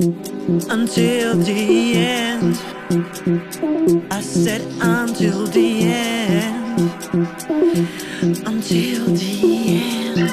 [0.00, 2.54] Until the end,
[4.12, 6.92] I said until the end,
[8.46, 9.42] until the
[9.82, 10.30] end.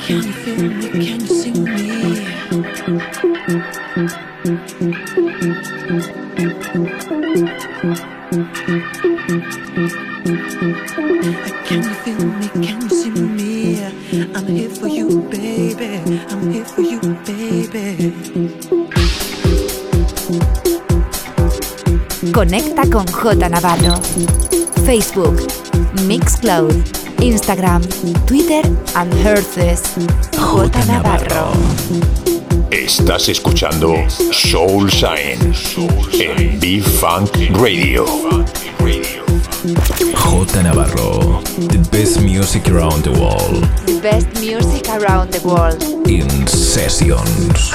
[0.00, 0.90] Can you feel me?
[0.92, 1.50] Can you see
[7.18, 7.27] me?
[7.38, 7.46] Can
[11.84, 12.48] you feel me?
[12.48, 13.84] Can you see me?
[14.34, 16.02] I'm here for you, baby.
[16.30, 18.12] I'm here for you, baby.
[22.32, 24.00] Conecta con J Navarro.
[24.84, 25.38] Facebook,
[26.08, 26.72] Mixcloud,
[27.20, 27.82] Instagram,
[28.26, 28.66] Twitter
[28.96, 29.94] and Herces.
[30.32, 32.37] J Navarro.
[32.70, 33.94] Estás escuchando
[34.30, 35.54] Soul Sign
[36.20, 38.04] en B-Funk Radio.
[40.14, 43.62] J Navarro, the best music around the world.
[43.86, 45.82] The best music around the world.
[46.06, 47.72] In sessions.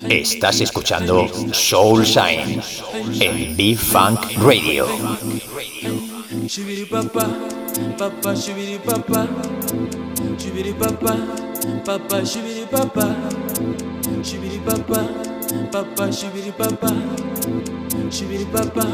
[0.00, 2.62] Estás escuchando Soul Shine
[3.20, 4.86] en B-Funk Radio.
[6.90, 7.26] Papa,
[7.98, 9.26] papa shibiri papa,
[10.38, 11.16] shibiri papa,
[11.84, 12.24] papa
[16.12, 16.92] shibiri papa,
[18.10, 18.84] shibiri papa,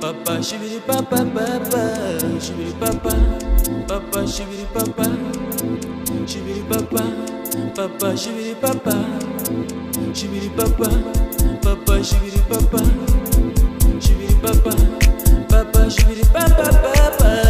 [0.00, 1.82] papa shibiri papa, papa
[2.40, 3.12] shibiri papa,
[3.88, 5.06] papa shibiri papa,
[6.26, 7.02] shibiri papa,
[7.76, 8.94] papa shibiri papa,
[10.14, 10.88] shibiri papa,
[11.62, 12.80] papa shibiri papa,
[14.00, 14.74] shibiri papa,
[15.48, 17.47] papa shibiri papa, papa.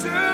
[0.00, 0.29] to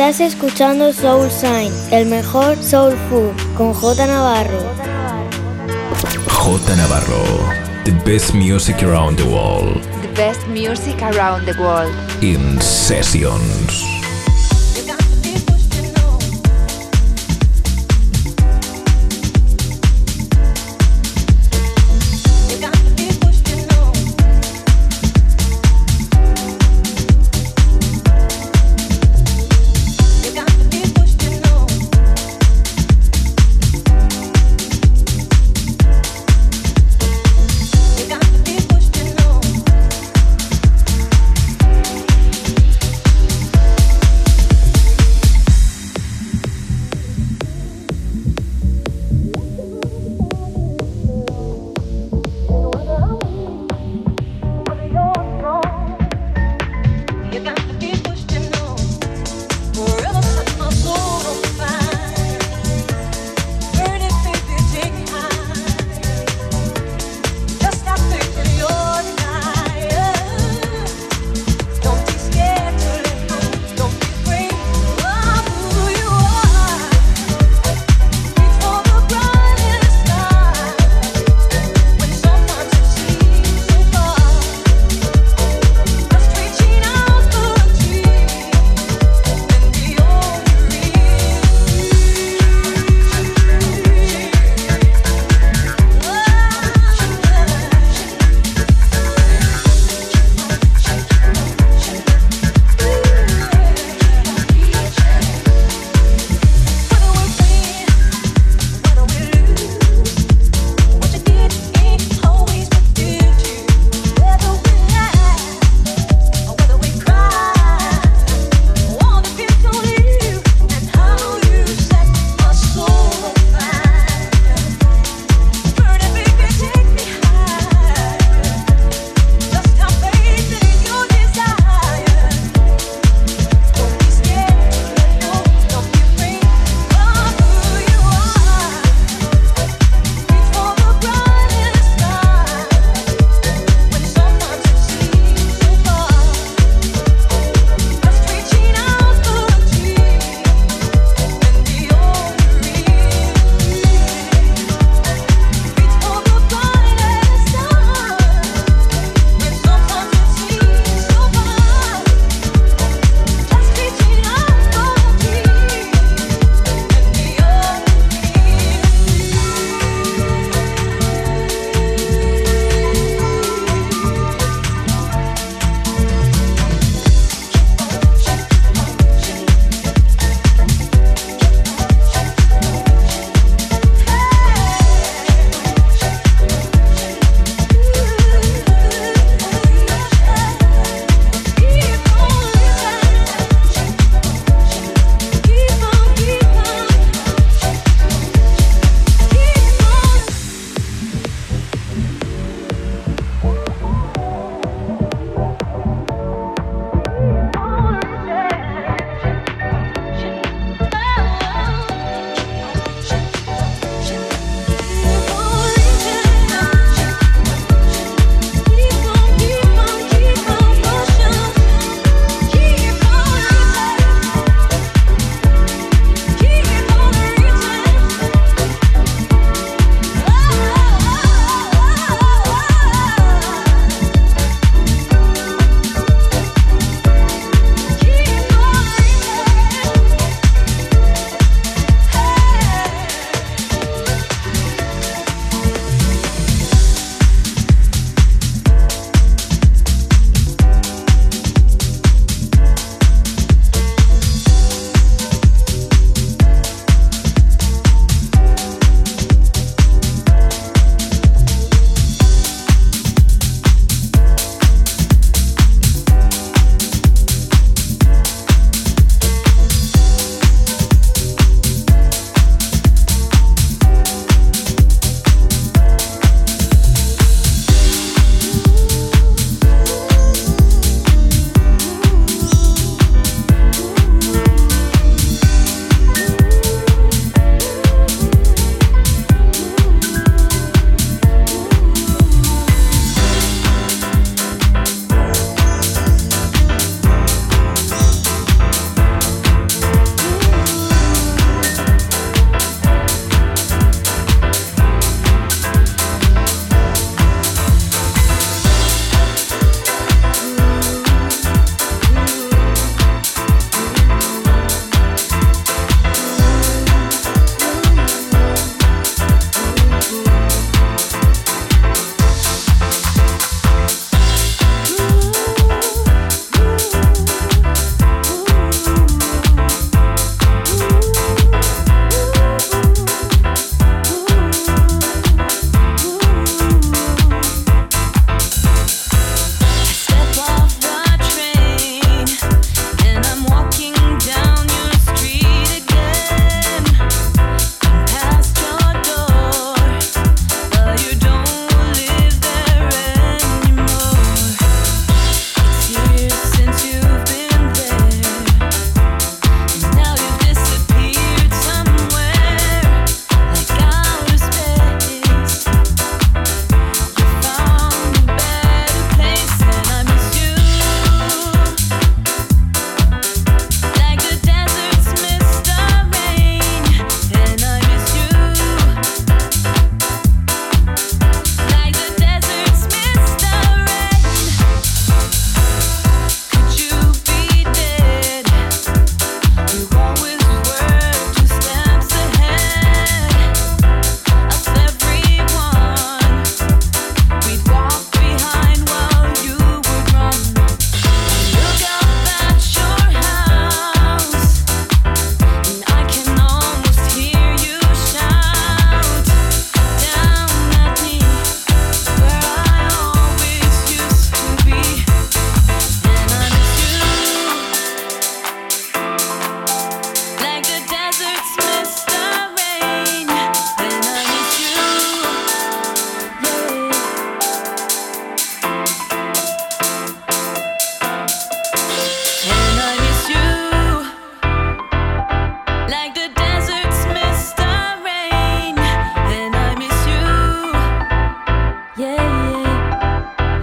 [0.00, 4.58] Estás escuchando Soul Sign, el mejor soul food, con J Navarro.
[6.26, 7.22] J Navarro.
[7.84, 9.82] The best music around the world.
[10.00, 11.92] The best music around the world.
[12.22, 13.89] In sessions.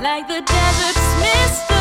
[0.02, 1.77] like the desert's mist.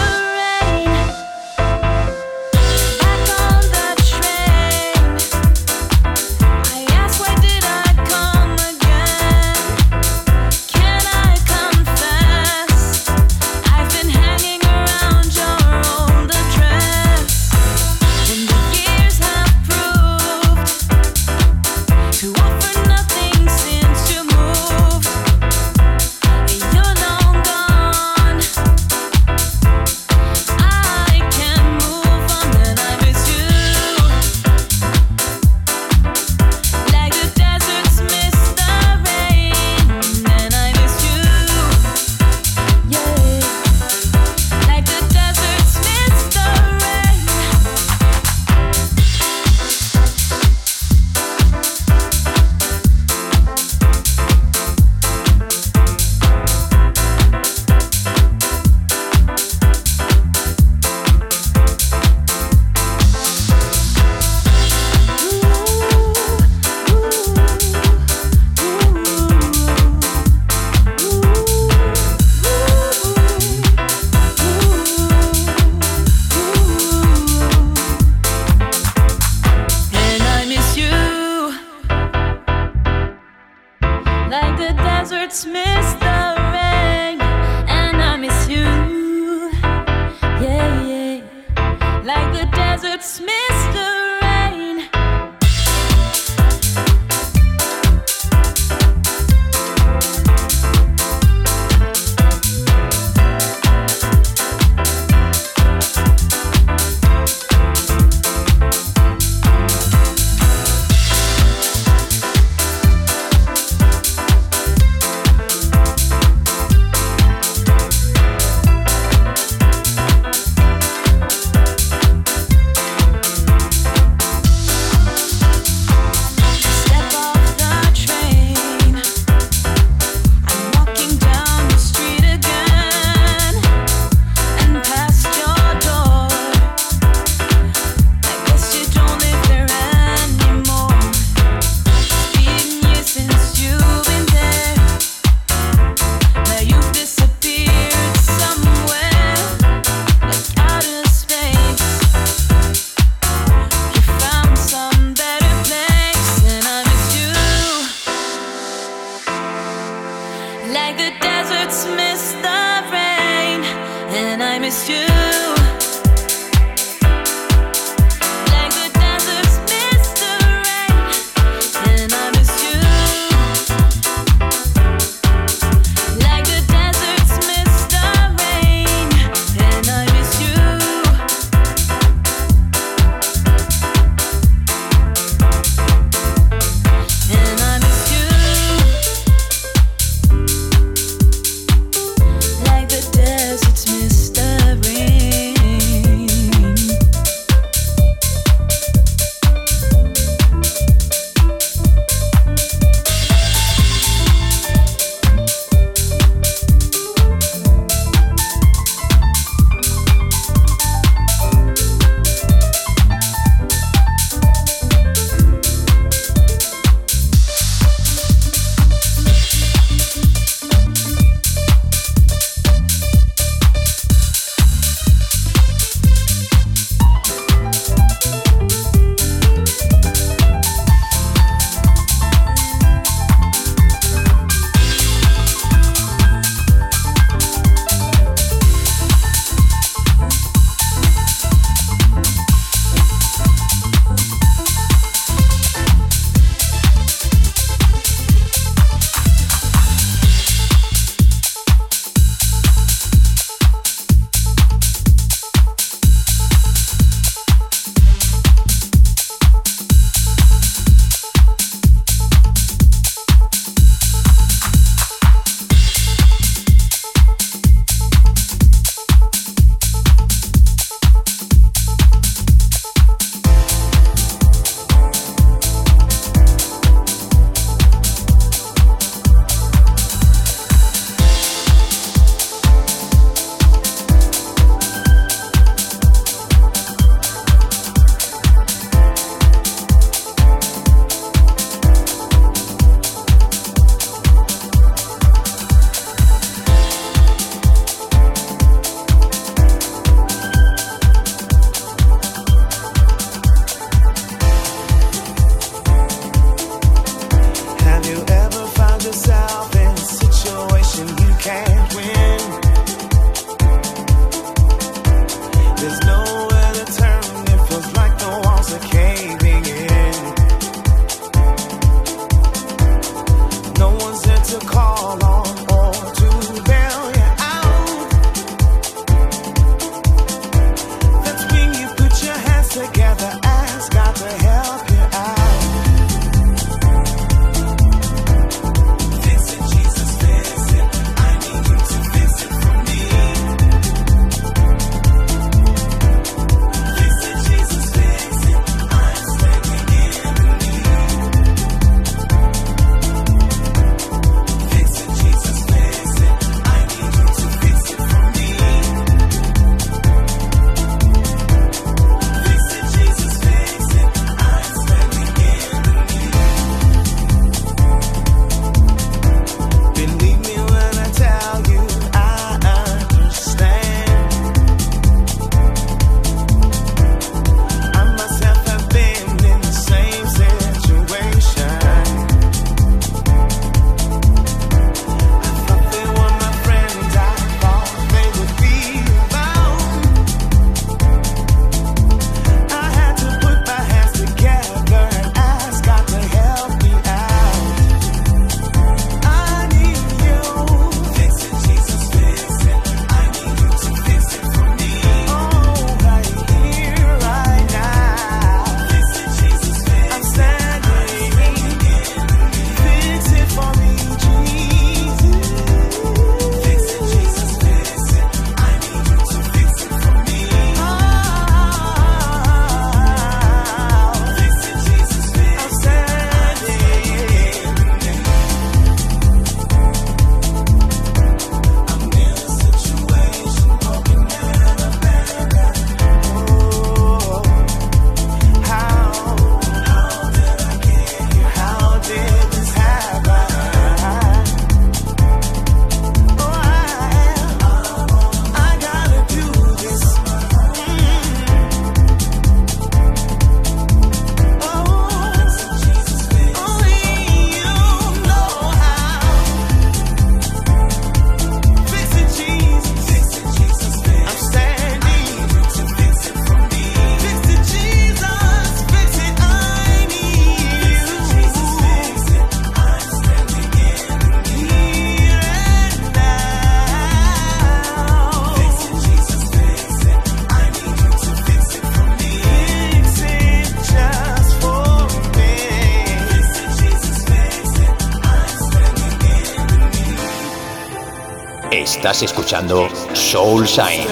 [492.07, 494.07] Estás escuchando Soul Sign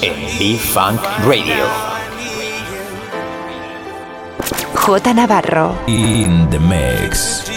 [0.00, 1.64] en B-Funk Radio.
[4.72, 5.12] J.
[5.12, 5.76] Navarro.
[5.88, 7.55] In the mix.